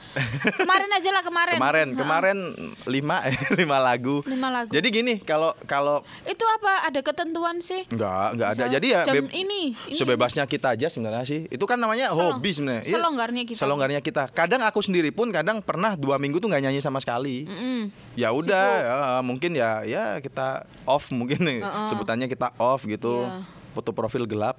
kemarin 0.57 0.91
aja 0.91 1.11
lah 1.13 1.23
kemarin. 1.23 1.57
kemarin 1.57 1.87
Heeh. 1.87 1.99
kemarin 1.99 2.39
lima 2.87 3.17
lima 3.61 3.77
lagu. 3.79 4.25
Lima 4.25 4.49
lagu. 4.51 4.71
Jadi 4.73 4.89
gini 4.91 5.15
kalau 5.21 5.55
kalau 5.65 6.03
Itu 6.25 6.43
apa 6.43 6.89
ada 6.89 7.01
ketentuan 7.01 7.61
sih? 7.61 7.87
Enggak, 7.87 8.35
enggak 8.35 8.49
ada. 8.53 8.65
Jadi 8.67 8.87
ya 8.89 9.01
jam 9.05 9.27
ini, 9.29 9.75
ini, 9.77 9.95
sebebasnya 9.95 10.45
kita 10.45 10.75
aja 10.75 10.89
sebenarnya 10.89 11.23
sih. 11.23 11.47
Itu 11.47 11.69
kan 11.69 11.77
namanya 11.77 12.11
Selong- 12.11 12.41
hobi 12.41 12.51
sebenarnya. 12.51 12.83
Iya, 12.83 12.95
selonggarnya 12.97 13.43
kita. 13.45 13.59
Selonggarnya 13.61 14.01
kita. 14.01 14.23
Kadang 14.33 14.63
aku 14.65 14.81
sendiri 14.81 15.13
pun 15.13 15.29
kadang 15.31 15.61
pernah 15.61 15.95
dua 15.95 16.17
minggu 16.17 16.39
tuh 16.39 16.49
nggak 16.49 16.63
nyanyi 16.63 16.81
sama 16.81 16.99
sekali. 16.99 17.45
Mm-mm. 17.45 17.93
Ya 18.17 18.33
udah, 18.33 18.67
ya, 18.81 18.97
mungkin 19.21 19.53
ya 19.53 19.85
ya 19.85 20.05
kita 20.19 20.65
off 20.85 21.13
mungkin 21.13 21.43
nih. 21.43 21.61
Heeh. 21.61 21.87
sebutannya 21.87 22.27
kita 22.27 22.57
off 22.57 22.83
gitu. 22.85 23.27
Iya. 23.27 23.56
Foto 23.77 23.93
profil 23.93 24.25
gelap. 24.25 24.57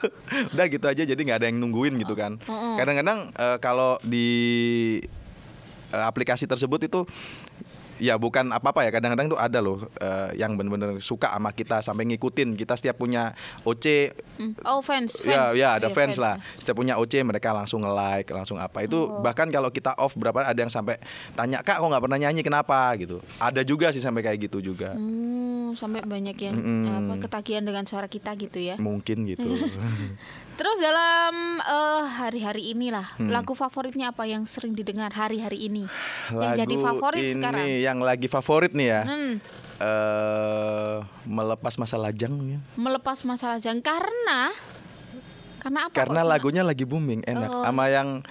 udah 0.52 0.66
gitu 0.66 0.86
aja 0.90 1.06
jadi 1.06 1.16
nggak 1.16 1.38
ada 1.38 1.46
yang 1.46 1.62
nungguin 1.62 1.94
gitu 2.02 2.18
kan. 2.18 2.42
Kadang-kadang 2.74 3.30
eh, 3.30 3.58
kalau 3.62 4.02
di 4.02 4.26
eh, 5.94 6.04
aplikasi 6.10 6.50
tersebut 6.50 6.82
itu 6.90 7.06
ya 7.98 8.14
bukan 8.14 8.48
apa-apa 8.48 8.82
ya 8.82 8.90
kadang-kadang 8.90 9.28
tuh 9.28 9.36
ada 9.36 9.58
loh 9.58 9.80
eh, 9.94 10.36
yang 10.36 10.52
bener-bener 10.52 11.00
suka 11.00 11.28
sama 11.28 11.50
kita 11.50 11.80
sampai 11.80 12.04
ngikutin 12.06 12.52
kita 12.54 12.74
setiap 12.74 12.96
punya 12.96 13.32
OC 13.62 14.12
Hmm. 14.36 14.52
Oh 14.62 14.80
fans, 14.80 15.16
ya 15.18 15.48
fans. 15.48 15.56
ya 15.56 15.68
ada 15.74 15.88
Iya, 15.88 15.96
fans 15.96 16.16
lah 16.18 16.36
setiap 16.54 16.76
punya 16.76 16.94
OC 16.94 17.24
mereka 17.24 17.50
langsung 17.50 17.80
nge-like 17.80 18.28
langsung 18.30 18.58
apa 18.58 18.84
itu 18.84 18.98
Oh. 18.98 19.18
bahkan 19.18 19.48
kalau 19.48 19.70
kita 19.70 19.96
off 19.96 20.12
berapa 20.12 20.44
ada 20.44 20.52
yang 20.54 20.68
sampai 20.68 21.00
tanya 21.32 21.60
kak 21.60 21.80
kok 21.80 21.88
nggak 21.88 22.04
pernah 22.04 22.18
nyanyi 22.18 22.42
kenapa 22.42 22.76
gitu 22.94 23.16
ada 23.38 23.64
juga 23.64 23.88
sih 23.88 23.98
sampai 23.98 24.20
kayak 24.20 24.36
gitu 24.42 24.60
juga 24.62 24.92
Hmm, 24.92 25.72
sampai 25.72 26.04
banyak 26.04 26.36
yang 26.38 26.52
Mm-mm. 26.54 26.84
apa 27.08 27.14
ketagihan 27.22 27.64
dengan 27.64 27.82
suara 27.82 28.06
kita 28.06 28.36
gitu 28.36 28.60
ya. 28.60 28.76
mungkin 28.76 29.24
gitu 29.24 29.48
Terus 30.56 30.80
dalam 30.80 31.36
eh, 31.58 32.02
hari-hari 32.10 32.72
inilah 32.72 33.04
Hmm. 33.16 33.28
lagu 33.28 33.52
favoritnya 33.52 34.08
apa 34.08 34.24
yang 34.24 34.44
sering 34.44 34.72
didengar 34.72 35.08
hari-hari 35.10 35.60
ini? 35.62 35.84
yang 36.30 36.52
lagu 36.52 36.58
jadi 36.58 36.74
favorit 36.78 37.20
ini 37.22 37.32
sekarang. 37.34 37.66
Yang 37.86 37.98
lagi 38.00 38.26
favorit 38.26 38.72
nih 38.72 38.88
ya 38.88 39.02
Hmm, 39.02 39.32
eh 39.78 40.96
melepas 41.24 41.74
masa 41.76 41.96
lajang 41.96 42.34
ya. 42.48 42.58
melepas 42.74 43.22
masalah 43.22 43.56
jang 43.56 43.78
karena 43.78 44.50
karena 45.58 45.78
apa? 45.82 45.90
kok 45.90 45.96
karena 45.96 46.20
senang? 46.20 46.32
lagunya 46.32 46.62
lagi 46.62 46.82
booming 46.82 47.22
enak 47.24 47.48
Oh. 47.48 47.62
sama 47.62 47.86
yang 47.88 48.22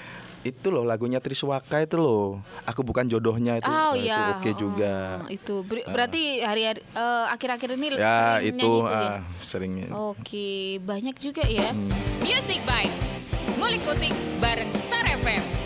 itu 0.42 0.70
loh 0.70 0.84
lagunya 0.84 1.18
Triswaka 1.18 1.82
itu 1.82 1.98
loh 1.98 2.38
aku 2.64 2.82
bukan 2.82 3.06
jodohnya 3.06 3.58
itu 3.58 3.66
Oh 3.66 3.92
Nah, 3.92 3.98
itu 3.98 4.06
ya, 4.06 4.22
oke 4.32 4.52
juga 4.54 4.96
Oh, 5.18 5.30
itu 5.32 5.56
Ber- 5.64 5.88
berarti 5.88 6.22
hari-hari 6.40 6.86
eh, 6.86 7.26
akhir-akhir 7.28 7.70
ini 7.74 7.88
ya 7.96 8.38
sering 8.38 8.46
itu 8.52 8.62
itu 8.62 8.72
ya. 8.86 8.94
ah, 8.94 9.20
seringnya 9.42 9.88
Oke, 9.92 10.50
banyak 10.82 11.16
juga 11.18 11.42
ya. 11.44 11.66
Hmm. 11.68 11.90
Music 12.22 12.62
Bites. 12.62 13.06
Ngulik 13.56 13.82
musik 13.82 14.14
bareng 14.38 14.70
Star 14.70 15.06
FM. 15.08 15.65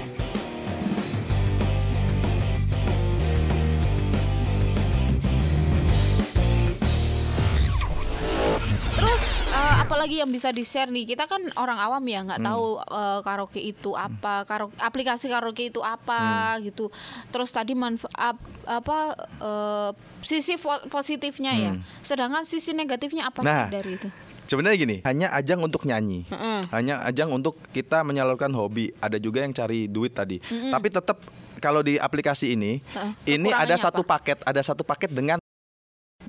Apalagi 9.89 10.21
yang 10.21 10.29
bisa 10.29 10.53
di 10.53 10.61
share 10.61 10.87
nih? 10.87 11.09
Kita 11.09 11.25
kan 11.25 11.41
orang 11.55 11.81
awam 11.81 12.05
ya 12.05 12.21
Hmm. 12.21 12.27
nggak 12.29 12.41
tahu 12.45 12.65
eh, 12.77 13.19
karaoke 13.19 13.57
itu 13.59 13.91
apa, 13.91 14.45
karaoke, 14.45 14.77
aplikasi 14.77 15.25
karaoke 15.27 15.63
itu 15.67 15.81
apa 15.81 16.53
Hmm. 16.53 16.63
gitu. 16.63 16.93
Terus 17.27 17.49
tadi 17.49 17.73
manfaat 17.73 18.37
apa 18.63 18.97
eh, 19.41 19.89
sisi 20.21 20.61
positifnya 20.85 21.51
ya. 21.51 21.71
Sedangkan 21.99 22.45
sisi 22.45 22.71
negatifnya 22.71 23.25
apa 23.25 23.41
sih 23.41 23.49
Hmm. 23.49 23.57
Nah. 23.59 23.67
dari 23.67 23.97
itu? 23.97 24.09
sebenarnya 24.45 24.77
gini 24.79 24.97
hanya 25.05 25.29
ajang 25.31 25.61
untuk 25.61 25.85
nyanyi 25.85 26.25
Heeh. 26.25 26.65
hanya 26.73 27.05
ajang 27.05 27.29
untuk 27.29 27.61
kita 27.69 28.01
menyalurkan 28.01 28.49
hobi 28.49 28.89
ada 28.97 29.17
juga 29.17 29.41
yang 29.41 29.53
cari 29.53 29.85
duit 29.85 30.09
tadi 30.11 30.41
tapi 30.41 30.89
tetap 30.89 31.21
kalau 31.59 31.85
di 31.85 32.01
aplikasi 32.01 32.57
ini 32.57 32.81
Heeh. 32.81 33.37
ini 33.37 33.53
ada 33.53 33.77
satu 33.77 34.01
apa? 34.01 34.17
paket 34.17 34.41
ada 34.41 34.57
satu 34.59 34.81
paket 34.81 35.13
dengan 35.13 35.37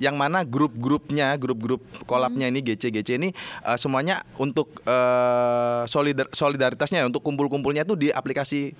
yang 0.00 0.16
mana 0.16 0.42
grup-grupnya 0.42 1.37
grup-grup 1.37 1.78
kolabnya 2.04 2.49
ini 2.49 2.59
GC-GC 2.59 3.21
ini 3.21 3.30
eh, 3.62 3.78
semuanya 3.78 4.25
untuk 4.35 4.80
eh, 4.83 5.83
solidar 5.85 6.26
solidaritasnya 6.33 7.04
untuk 7.04 7.21
kumpul-kumpulnya 7.21 7.85
itu 7.85 7.95
di 7.95 8.09
aplikasi 8.09 8.73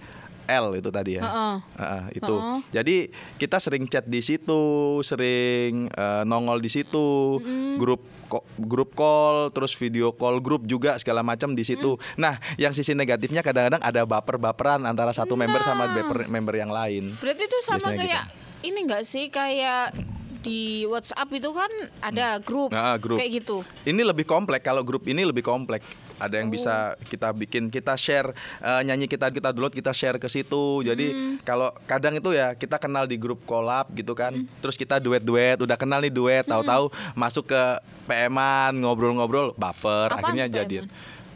L 0.51 0.75
itu 0.75 0.91
tadi 0.91 1.15
ya. 1.15 1.23
Heeh. 1.23 1.57
Heeh, 1.79 2.05
itu. 2.19 2.35
Heeh. 2.35 2.59
Jadi 2.75 2.97
kita 3.39 3.63
sering 3.63 3.87
chat 3.87 4.03
di 4.03 4.19
situ, 4.19 4.59
sering 5.05 5.87
eh, 5.87 6.23
nongol 6.27 6.59
di 6.59 6.67
situ, 6.67 7.39
grup 7.79 8.03
ko- 8.27 8.43
grup 8.59 8.99
call, 8.99 9.55
terus 9.55 9.79
video 9.79 10.11
call 10.11 10.43
grup 10.43 10.67
juga 10.67 10.99
segala 10.99 11.23
macam 11.23 11.55
di 11.55 11.63
situ. 11.63 11.95
Nah, 12.19 12.35
yang 12.59 12.75
sisi 12.75 12.99
negatifnya 12.99 13.47
kadang-kadang 13.47 13.79
ada 13.79 14.03
baper-baperan 14.03 14.83
antara 14.83 15.15
satu 15.15 15.39
member 15.39 15.63
sama 15.63 15.87
baper- 15.87 16.27
member 16.27 16.55
yang 16.59 16.75
lain. 16.75 17.15
Berarti 17.15 17.47
itu 17.47 17.57
sama 17.63 17.79
Biasanya 17.79 17.95
gitu. 17.95 18.07
kayak 18.11 18.25
ini 18.61 18.79
enggak 18.83 19.03
sih 19.07 19.25
kayak 19.31 19.95
di 20.41 20.89
WhatsApp 20.89 21.29
itu 21.31 21.51
kan 21.53 21.69
ada 22.01 22.41
grup, 22.41 22.73
Nah, 22.73 22.97
grup. 22.97 23.21
kayak 23.21 23.45
gitu. 23.45 23.61
Ini 23.85 24.01
lebih 24.01 24.25
komplek 24.25 24.65
kalau 24.65 24.81
grup 24.81 25.05
ini 25.05 25.21
lebih 25.23 25.45
komplek. 25.45 25.85
Ada 26.21 26.37
yang 26.37 26.53
bisa 26.53 26.93
Oh. 26.93 27.05
kita 27.09 27.33
bikin, 27.33 27.73
kita 27.73 27.97
share 27.97 28.33
eh, 28.61 28.81
nyanyi 28.85 29.09
kita 29.09 29.33
kita 29.33 29.53
download, 29.53 29.73
kita 29.73 29.93
share 29.93 30.21
ke 30.21 30.29
situ. 30.29 30.85
Jadi 30.85 31.13
Hmm. 31.13 31.35
kalau 31.41 31.73
kadang 31.85 32.13
itu 32.13 32.33
ya 32.33 32.53
kita 32.53 32.77
kenal 32.77 33.09
di 33.09 33.17
grup 33.17 33.41
collab 33.45 33.89
gitu 33.93 34.13
kan. 34.13 34.37
Hmm. 34.37 34.45
Terus 34.61 34.77
kita 34.77 35.01
duet-duet, 35.01 35.61
udah 35.61 35.77
kenal 35.81 36.01
nih 36.01 36.13
duet, 36.13 36.45
tahu-tahu 36.45 36.93
masuk 37.17 37.49
ke 37.49 37.63
PM-an 38.05 38.77
ngobrol-ngobrol, 38.77 39.57
baper, 39.57 40.13
Apaan 40.13 40.37
akhirnya 40.37 40.45
tuh 40.49 40.89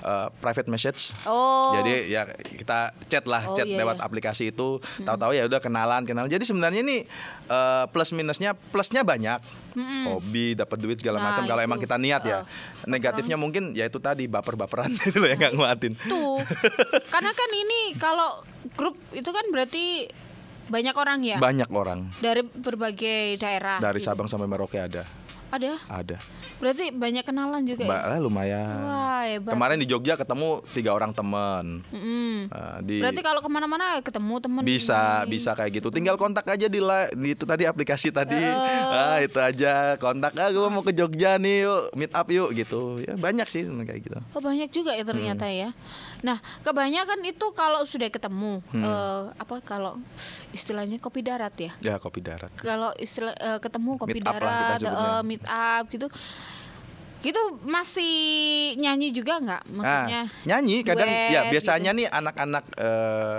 eh, 0.04 0.28
private 0.38 0.68
message. 0.68 1.16
Oh. 1.24 1.72
Jadi 1.74 2.12
ya 2.12 2.28
kita 2.28 2.92
chat 3.06 3.24
lah, 3.24 3.48
Oh, 3.48 3.56
chat 3.56 3.64
iya, 3.64 3.80
lewat 3.80 3.96
iya. 3.98 4.04
aplikasi 4.04 4.52
itu. 4.52 4.76
Tahu-tahu 5.00 5.32
ya 5.32 5.48
udah 5.48 5.58
kenalan, 5.58 6.04
kenalan. 6.04 6.28
Jadi 6.28 6.44
sebenarnya 6.44 6.84
ini 6.84 7.08
eh, 7.48 7.84
plus 7.88 8.12
minusnya, 8.12 8.52
plusnya 8.70 9.00
banyak. 9.00 9.40
Hobi, 10.06 10.54
dapat 10.54 10.78
duit 10.78 11.00
segala 11.00 11.18
Nah, 11.18 11.32
macam 11.32 11.42
kalau 11.44 11.58
emang 11.58 11.80
kita 11.80 11.96
niat 11.96 12.22
ya. 12.22 12.44
Heeh. 12.44 12.86
Negatifnya 12.86 13.34
mungkin 13.34 13.72
ya 13.72 13.84
itu 13.84 13.98
tadi 13.98 14.28
baper-baperan 14.28 14.92
itu 15.00 15.16
loh 15.16 15.26
yang 15.26 15.40
nggak 15.40 15.54
nguatin. 15.56 15.92
Tuh. 15.98 16.38
Karena 17.08 17.32
kan 17.32 17.50
ini 17.50 17.96
kalau 17.96 18.44
grup 18.74 18.94
itu 19.10 19.26
kan 19.26 19.42
berarti 19.48 20.06
banyak 20.64 20.96
orang 20.96 21.20
ya 21.20 21.36
Banyak 21.36 21.68
orang 21.70 22.08
dari 22.18 22.40
berbagai 22.40 23.36
daerah. 23.36 23.76
dari 23.78 24.00
gitu. 24.00 24.08
Sabang 24.08 24.24
sampai 24.24 24.46
Merauke 24.46 24.80
ada, 24.80 25.04
Ada. 25.54 25.72
ada. 25.86 26.16
Berarti 26.58 26.90
banyak 26.90 27.22
kenalan 27.22 27.62
juga 27.62 27.84
Mbak 27.84 28.02
ya. 28.02 28.16
lumayan. 28.18 28.76
Wah, 28.80 29.22
hebat. 29.24 29.50
Kemarin 29.50 29.76
di 29.76 29.86
Jogja 29.86 30.14
ketemu 30.14 30.48
tiga 30.70 30.90
orang 30.90 31.10
teman. 31.10 31.80
Mm-mm. 31.88 32.34
Eh, 32.46 32.76
di 32.82 32.96
Berarti 32.98 33.22
kalau 33.22 33.38
ke 33.38 33.46
mana-mana 33.46 33.98
ketemu 34.00 34.34
temen 34.38 34.62
bisa 34.62 35.22
ini. 35.22 35.30
bisa 35.32 35.50
kayak 35.52 35.70
gitu 35.74 35.88
tinggal 35.88 36.14
kontak 36.14 36.42
aja 36.44 36.66
di, 36.66 36.78
la- 36.78 37.08
di 37.08 37.32
itu 37.32 37.44
tadi 37.44 37.64
aplikasi 37.64 38.10
tadi 38.10 38.36
ah 38.90 39.18
itu 39.18 39.36
aja 39.36 39.94
kontak 39.96 40.34
ah 40.34 40.48
gue 40.48 40.68
mau 40.68 40.80
ke 40.80 40.90
Jogja 40.90 41.36
nih 41.36 41.62
yuk 41.62 41.82
meet 41.94 42.12
up 42.12 42.26
yuk 42.26 42.50
gitu 42.52 42.98
ya 42.98 43.14
banyak 43.14 43.46
sih 43.46 43.62
kayak 43.64 44.00
gitu 44.02 44.18
Oh 44.30 44.40
banyak 44.40 44.68
juga 44.68 44.92
ya 44.92 45.02
ternyata 45.02 45.44
Hmm. 45.44 45.56
ya. 45.56 45.68
Nah 46.20 46.36
kebanyakan 46.60 47.20
itu 47.22 47.46
kalau 47.52 47.84
sudah 47.84 48.08
ketemu 48.08 48.58
Hmm. 48.68 48.82
eh, 48.82 49.22
apa 49.36 49.60
kalau 49.60 50.00
istilahnya 50.50 50.98
kopi 50.98 51.20
darat 51.20 51.54
ya. 51.54 51.72
ya 51.80 51.94
kopi 51.96 52.20
darat 52.20 52.50
Kalau 52.56 52.90
istilah 52.96 53.34
eh, 53.34 53.58
ketemu 53.58 53.90
kopi 53.96 54.16
Meet 54.16 54.26
up 54.26 54.34
lah 54.34 54.40
kita 54.40 54.48
darat, 54.48 54.78
sebutnya. 54.80 55.10
eh, 55.10 55.22
meet 55.22 55.42
up 55.46 55.84
gitu, 55.88 56.06
gitu 57.24 57.42
masih 57.64 58.12
nyanyi 58.76 59.12
juga 59.12 59.40
nggak? 59.40 59.62
Maksudnya 59.72 60.22
Nah, 60.28 60.44
nyanyi 60.44 60.84
kadang 60.84 61.08
duet 61.08 61.32
ya 61.32 61.40
biasanya 61.48 61.90
gitu. 61.92 61.98
nih 62.04 62.06
anak-anak 62.12 62.64
eh, 62.76 63.38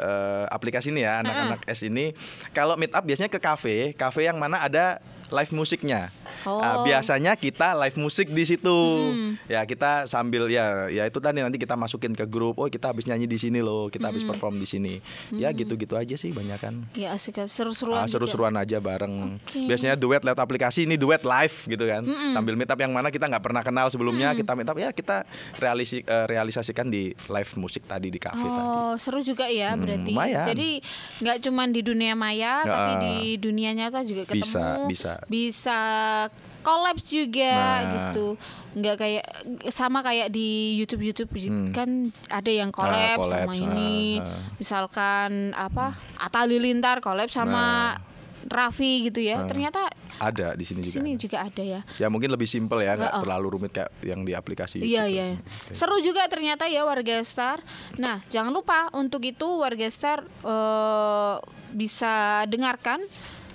eh, 0.00 0.44
aplikasi 0.50 0.90
ini 0.90 1.06
ya 1.06 1.22
anak-anak 1.22 1.60
S 1.70 1.86
ini 1.86 2.10
kalau 2.50 2.74
meet 2.74 2.90
up 2.90 3.04
biasanya 3.06 3.30
ke 3.30 3.38
kafe 3.38 3.92
kafe 3.94 4.26
yang 4.26 4.40
mana 4.40 4.58
ada 4.64 4.98
live 5.30 5.52
musiknya 5.54 6.10
Oh. 6.42 6.56
Nah, 6.56 6.82
biasanya 6.82 7.34
kita 7.34 7.76
live 7.76 7.96
musik 7.96 8.28
di 8.28 8.44
situ 8.44 8.70
Hmm. 8.70 9.36
ya 9.44 9.62
kita 9.62 10.04
sambil 10.04 10.46
ya 10.46 10.86
ya 10.86 11.04
itu 11.04 11.18
tadi 11.18 11.38
nanti 11.38 11.56
kita 11.56 11.74
masukin 11.74 12.12
ke 12.12 12.24
grup 12.24 12.56
oh 12.56 12.66
kita 12.66 12.88
habis 12.88 13.04
nyanyi 13.04 13.24
di 13.24 13.36
sini 13.36 13.58
loh 13.58 13.86
kita 13.86 14.02
Hmm. 14.02 14.10
habis 14.10 14.24
perform 14.24 14.56
di 14.56 14.64
sini 14.64 14.94
ya 15.30 15.50
gitu-gitu 15.50 15.94
aja 15.94 16.14
sih 16.14 16.30
banyak 16.30 16.56
kan 16.56 16.74
Ya 16.92 17.12
asik 17.12 17.36
seru-seruan. 17.42 17.96
Ah, 17.96 18.04
gitu. 18.04 18.16
seru-seruan 18.16 18.54
aja 18.54 18.76
bareng. 18.78 19.36
Oke. 19.38 19.64
Biasanya 19.64 19.94
duet 19.94 20.20
lewat 20.20 20.38
aplikasi 20.38 20.84
ini 20.84 20.94
duet 20.94 21.20
live 21.20 21.56
gitu 21.66 21.84
kan. 21.84 22.02
Sambil 22.30 22.54
meet 22.54 22.66
up 22.66 22.76
yang 22.76 22.90
mana 22.90 23.08
kita 23.08 23.26
nggak 23.26 23.40
pernah 23.40 23.60
kenal 23.60 23.86
sebelumnya, 23.88 24.32
kita 24.32 24.52
meet 24.52 24.66
up 24.66 24.76
ya 24.76 24.90
kita 24.90 25.24
realisi, 25.56 26.00
eh, 26.00 26.24
realisasikan 26.26 26.86
di 26.86 27.10
live 27.12 27.52
musik 27.56 27.84
tadi 27.84 28.08
di 28.08 28.16
tadi. 28.16 28.40
Oh, 28.40 28.94
seru 28.96 29.20
juga 29.20 29.46
ya 29.46 29.72
Hmm, 29.72 29.82
berarti. 29.82 30.10
lumayan. 30.10 30.46
Jadi 30.46 30.70
nggak 31.18 31.38
cuman 31.42 31.68
di 31.70 31.80
dunia 31.80 32.14
maya, 32.14 32.60
Ya, 32.60 32.66
tapi 32.66 32.92
di 33.00 33.14
dunia 33.36 33.70
nyata 33.70 34.00
juga 34.02 34.22
ketemu. 34.24 34.38
Bisa, 34.38 34.64
bisa. 34.86 35.12
Bisa 35.26 35.78
collabs 36.60 37.08
juga 37.08 37.52
Nah. 37.52 37.80
gitu. 38.12 38.36
Nggak 38.70 38.96
kayak 38.96 39.24
sama 39.68 40.00
kayak 40.00 40.28
di 40.28 40.76
YouTube 40.76 41.02
YouTube 41.02 41.30
Hmm. 41.34 41.72
kan 41.72 41.90
ada 42.28 42.50
yang 42.50 42.70
collab 42.70 43.18
collab, 43.18 43.48
sama 43.48 43.52
ah, 43.52 43.56
ini. 43.56 44.20
ah. 44.20 44.38
Misalkan 44.56 45.30
apa? 45.52 45.96
Atta 46.16 46.44
Halilintar 46.44 47.00
collab 47.00 47.28
sama 47.28 47.96
Raffi 48.40 49.04
gitu 49.04 49.20
ya. 49.20 49.44
Nah. 49.44 49.48
Ternyata 49.48 49.90
Ada 50.16 50.52
di 50.52 50.64
sini 50.64 50.80
di 50.80 50.88
juga. 50.88 50.96
sini 50.96 51.10
juga 51.16 51.38
ada 51.42 51.62
ya. 51.62 51.80
Ya 51.96 52.08
mungkin 52.08 52.28
lebih 52.28 52.44
simpel 52.44 52.80
ya, 52.80 52.92
nggak 52.92 53.08
Heeh. 53.10 53.22
terlalu 53.24 53.46
rumit 53.50 53.72
kayak 53.72 53.88
yang 54.00 54.20
di 54.20 54.32
aplikasi. 54.32 54.80
Iya 54.80 55.04
iya. 55.04 55.36
Seru 55.72 55.96
juga 55.98 56.24
ternyata 56.26 56.64
ya 56.64 56.84
warga 56.84 57.20
Star. 57.20 57.60
Nah 57.96 58.20
jangan 58.28 58.52
lupa 58.52 58.88
untuk 58.92 59.24
itu 59.24 59.44
warga 59.44 59.88
Star 59.88 60.20
eh, 60.24 61.34
bisa 61.72 62.44
dengarkan 62.46 63.00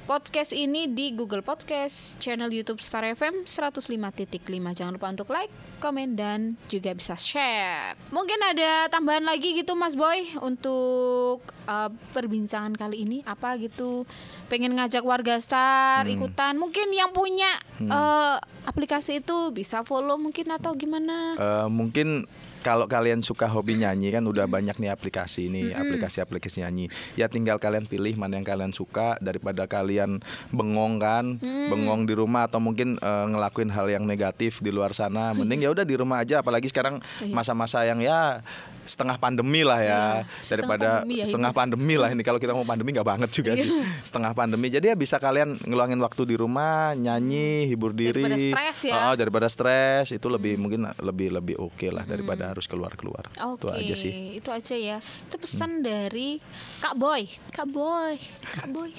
podcast 0.05 0.53
ini 0.53 0.85
di 0.85 1.17
Google 1.17 1.41
Podcast, 1.41 2.21
channel 2.21 2.53
YouTube 2.53 2.77
Star 2.77 3.01
FM 3.17 3.50
105.5. 3.50 4.38
Jangan 4.77 4.93
lupa 4.93 5.09
untuk 5.09 5.33
like, 5.33 5.50
komen 5.81 6.13
dan 6.13 6.53
juga 6.69 6.93
bisa 6.93 7.17
share. 7.17 7.97
Mungkin 8.13 8.38
ada 8.38 8.85
tambahan 8.93 9.25
lagi 9.25 9.57
gitu 9.57 9.74
Mas 9.74 9.97
Boy 9.97 10.29
untuk 10.45 11.41
eh, 11.65 11.89
perbincangan 12.13 12.77
kali 12.77 13.01
ini 13.01 13.17
apa 13.25 13.57
gitu? 13.57 14.05
Pengen 14.45 14.77
ngajak 14.77 15.01
warga 15.01 15.41
Star 15.41 16.05
ikutan. 16.05 16.62
Mungkin 16.62 16.93
yang 16.93 17.09
punya 17.09 17.50
eh, 17.81 18.38
aplikasi 18.69 19.25
itu 19.25 19.50
bisa 19.50 19.81
follow 19.81 20.21
mungkin 20.21 20.53
atau 20.53 20.77
gimana? 20.77 21.33
Eh, 21.33 21.67
mungkin 21.74 22.29
kalau 22.65 22.89
kalian 22.89 23.22
suka 23.22 23.45
hobi 23.45 23.77
nyanyi 23.77 24.10
kan 24.10 24.25
udah 24.25 24.50
banyak 24.50 24.74
nih 24.81 24.89
aplikasi 24.89 25.53
ini, 25.53 25.69
aplikasi-aplikasi 25.69 26.65
nyanyi. 26.65 26.89
Ya 27.13 27.29
tinggal 27.29 27.62
kalian 27.62 27.86
pilih 27.86 28.17
mana 28.17 28.41
yang 28.41 28.48
kalian 28.48 28.74
suka 28.74 29.22
daripada 29.22 29.69
kalian 29.69 30.17
bengong 30.50 30.98
kan, 30.98 31.38
bengong 31.45 32.10
di 32.10 32.17
rumah 32.17 32.50
atau 32.50 32.57
mungkin 32.57 32.98
eh, 32.98 33.25
ngelakuin 33.29 33.69
hal 33.69 33.86
yang 33.93 34.10
negatif 34.10 34.65
di 34.65 34.74
luar 34.74 34.98
sana. 34.98 35.38
Mending 35.38 35.62
ya 35.65 35.69
udah 35.69 35.86
di 35.86 35.93
rumah 35.93 36.25
aja 36.25 36.41
apalagi 36.41 36.65
sekarang 36.74 36.98
masa-masa 37.29 37.86
yang 37.86 38.01
ya 38.01 38.41
setengah 38.85 39.17
pandemi 39.17 39.61
lah 39.65 39.79
ya. 39.81 39.89
Iya, 39.89 40.01
setengah 40.39 40.49
daripada 40.49 40.87
pandemi 41.01 41.15
ya 41.17 41.25
setengah 41.25 41.51
pandemi 41.51 41.95
lah 41.97 42.09
ini. 42.13 42.21
Kalau 42.23 42.39
kita 42.39 42.53
mau 42.53 42.65
pandemi 42.65 42.89
nggak 42.93 43.07
banget 43.07 43.29
juga 43.33 43.51
sih. 43.57 43.69
Setengah 44.05 44.31
pandemi. 44.37 44.67
Jadi 44.69 44.93
ya 44.93 44.95
bisa 44.95 45.17
kalian 45.17 45.57
ngeluangin 45.65 45.99
waktu 45.99 46.21
di 46.29 46.35
rumah 46.37 46.93
nyanyi 46.95 47.67
hibur 47.67 47.91
diri. 47.91 48.23
Daripada 48.23 48.37
stres 48.39 48.79
ya. 48.85 48.93
Oh, 49.09 49.13
daripada 49.17 49.47
stres. 49.49 50.05
Itu 50.13 50.29
lebih 50.29 50.55
mungkin 50.61 50.87
lebih 51.01 51.33
lebih 51.35 51.55
oke 51.59 51.87
lah 51.91 52.05
daripada 52.05 52.53
harus 52.53 52.69
keluar 52.69 52.93
keluar 52.95 53.27
Oke, 53.43 53.65
itu 53.65 53.67
aja 53.73 53.95
sih. 53.97 54.13
Hmm. 54.13 54.37
itu 54.39 54.49
aja 54.53 54.75
ya. 54.77 54.97
Itu 55.01 55.35
pesan 55.41 55.83
dari 55.83 56.39
Kak 56.79 56.95
Boy, 56.95 57.27
Kak 57.51 57.67
Boy, 57.67 58.15
Kak 58.55 58.69
Boy. 58.71 58.93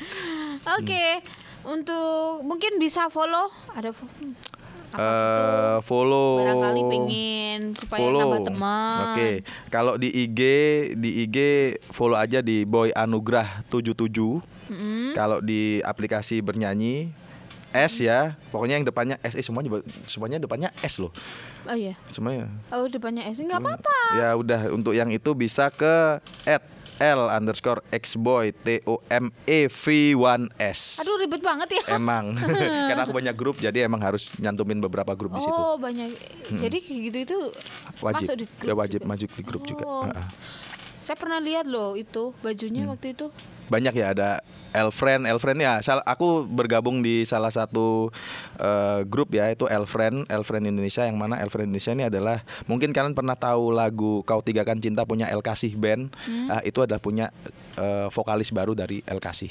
Oke, 0.78 1.22
untuk 1.62 2.42
mungkin 2.42 2.76
bisa 2.82 3.08
follow. 3.08 3.48
Ada 3.72 3.94
gitu. 4.94 5.82
follow 5.82 6.38
Barangkali 6.38 6.82
pengen 6.84 7.60
supaya 7.74 8.00
follow. 8.00 8.20
nambah 8.22 8.40
teman. 8.44 8.96
Oke, 9.08 9.28
kalau 9.68 9.94
di 9.96 10.08
IG 10.08 10.40
di 10.94 11.24
IG 11.24 11.36
follow 11.88 12.14
aja 12.14 12.38
di 12.38 12.62
Boy 12.62 12.92
Anugrah 12.92 13.64
77. 13.66 14.04
Mm-mm. 14.68 15.12
Kalau 15.12 15.38
di 15.38 15.80
aplikasi 15.82 16.40
bernyanyi 16.40 17.12
S 17.70 17.98
ya, 17.98 18.36
pokoknya 18.52 18.76
yang 18.76 18.84
depannya 18.84 19.16
S, 19.20 19.32
eh, 19.32 19.40
semuanya 19.40 19.80
semuanya 20.04 20.36
depannya 20.36 20.68
S 20.78 21.00
loh, 21.00 21.08
Oh 21.64 21.72
iya. 21.72 21.96
semuanya. 22.04 22.52
Oh 22.68 22.84
depannya 22.84 23.24
S 23.26 23.40
nggak 23.40 23.56
apa-apa. 23.58 23.96
Ya 24.12 24.36
udah 24.36 24.60
untuk 24.68 24.92
yang 24.92 25.08
itu 25.08 25.32
bisa 25.32 25.72
ke 25.72 26.20
at 26.44 26.60
L 27.00 27.30
underscore 27.32 27.80
Xboy 27.88 28.52
T 28.52 28.84
O 28.84 29.00
M 29.08 29.32
E 29.48 29.68
V 29.68 30.14
1 30.16 30.52
S. 30.60 31.00
Aduh 31.00 31.16
ribet 31.16 31.40
banget 31.40 31.80
ya. 31.80 31.96
Emang, 31.96 32.36
karena 32.88 33.02
aku 33.06 33.14
banyak 33.14 33.34
grup 33.36 33.56
jadi 33.56 33.86
emang 33.88 34.02
harus 34.02 34.34
nyantumin 34.36 34.82
beberapa 34.82 35.16
grup 35.16 35.32
di 35.36 35.40
situ. 35.40 35.52
Oh 35.56 35.80
banyak. 35.80 36.12
Jadi 36.52 36.76
kayak 36.84 37.00
gitu 37.08 37.18
itu 37.22 37.38
Wajib, 38.04 38.26
masuk 38.28 38.36
di 38.36 38.46
grup 38.46 38.66
udah 38.66 38.76
wajib 38.76 39.00
juga? 39.00 39.10
masuk 39.10 39.30
di 39.32 39.42
grup 39.42 39.62
juga. 39.64 39.84
Oh. 39.88 40.04
Heeh. 40.04 40.26
Saya 41.02 41.18
pernah 41.18 41.42
lihat 41.42 41.66
loh 41.66 41.92
itu 41.92 42.30
Hmm. 42.30 42.38
bajunya 42.40 42.86
waktu 42.86 43.12
itu. 43.12 43.26
Banyak 43.66 43.90
ya 43.92 44.14
ada 44.14 44.30
Elfriend, 44.70 45.26
Elfriend 45.26 45.58
ya. 45.58 45.82
Sal- 45.82 46.00
aku 46.02 46.46
bergabung 46.46 47.02
di 47.02 47.26
salah 47.26 47.50
satu 47.50 48.08
eh, 48.56 49.00
grup 49.04 49.28
ya 49.28 49.50
itu 49.50 49.66
Elfriend, 49.66 50.24
Elfriend 50.28 50.64
Indonesia 50.64 51.02
yang 51.02 51.18
mana 51.18 51.36
Elfriend 51.36 51.68
Indonesia 51.68 51.92
ini 51.92 52.04
adalah 52.06 52.40
mungkin 52.64 52.94
kalian 52.94 53.12
pernah 53.12 53.34
tahu 53.34 53.68
lagu 53.68 54.22
Kau 54.22 54.40
Tiga 54.40 54.62
Kan 54.62 54.78
Cinta 54.78 55.02
punya 55.02 55.26
El 55.26 55.42
Kasih 55.42 55.74
Band. 55.74 56.14
Hmm. 56.22 56.48
Ah, 56.48 56.62
itu 56.62 56.78
adalah 56.78 57.00
punya 57.00 57.28
eh, 57.74 58.06
vokalis 58.08 58.48
baru 58.48 58.72
dari 58.72 59.02
El 59.04 59.18
Kasih. 59.18 59.50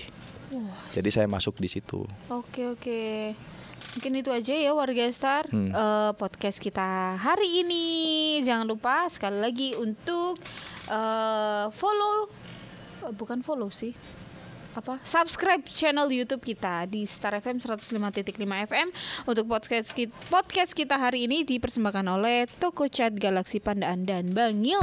Jadi 0.91 1.08
saya 1.08 1.24
masuk 1.25 1.55
di 1.55 1.67
situ. 1.67 2.03
Oke 2.27 2.67
oke. 2.67 3.31
Mungkin 3.97 4.13
itu 4.23 4.29
aja 4.31 4.53
ya 4.55 4.71
warga 4.71 5.05
Star 5.11 5.43
Hmm. 5.51 5.73
Eh, 5.73 6.11
podcast 6.15 6.61
kita 6.61 7.19
hari 7.19 7.65
ini. 7.65 7.85
Jangan 8.45 8.65
lupa 8.69 9.09
sekali 9.11 9.38
lagi 9.41 9.69
untuk 9.75 10.39
eh, 10.88 11.65
follow, 11.75 12.31
eh, 13.07 13.13
bukan 13.15 13.43
follow 13.43 13.67
sih, 13.67 13.91
apa? 14.75 15.03
Subscribe 15.03 15.63
channel 15.67 16.07
YouTube 16.07 16.43
kita 16.43 16.88
di 16.88 17.03
Star 17.03 17.35
FM 17.35 17.59
105.5 17.59 18.31
FM 18.71 18.88
untuk 19.27 19.45
podcast 19.51 19.91
kita, 19.91 20.15
podcast 20.31 20.71
kita 20.71 20.95
hari 20.95 21.27
ini 21.27 21.43
dipersembahkan 21.43 22.07
oleh 22.07 22.47
Toko 22.59 22.88
Cat 22.88 23.15
Galaxy 23.19 23.59
Pandaan 23.59 24.07
dan 24.07 24.31
Bangil. 24.31 24.79